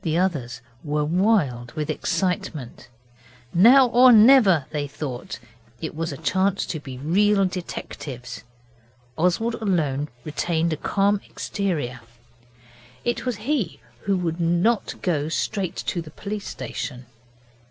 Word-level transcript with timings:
The 0.00 0.16
others 0.16 0.62
were 0.82 1.04
wild 1.04 1.72
with 1.72 1.90
excitement. 1.90 2.88
Now 3.52 3.86
or 3.88 4.10
never, 4.10 4.64
they 4.70 4.88
thought, 4.88 5.38
was 5.82 6.12
a 6.12 6.16
chance 6.16 6.64
to 6.64 6.80
be 6.80 6.96
real 6.96 7.44
detectives. 7.44 8.42
Oswald 9.18 9.56
alone 9.56 10.08
retained 10.24 10.72
a 10.72 10.78
calm 10.78 11.20
exterior. 11.28 12.00
It 13.04 13.26
was 13.26 13.36
he 13.44 13.80
who 14.04 14.16
would 14.16 14.40
not 14.40 14.94
go 15.02 15.28
straight 15.28 15.76
to 15.76 16.00
the 16.00 16.10
police 16.10 16.48
station. 16.48 17.04